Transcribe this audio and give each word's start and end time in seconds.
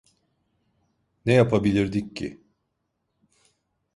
Ne 1.25 1.33
yapabilirdik 1.33 2.15
ki? 2.15 2.41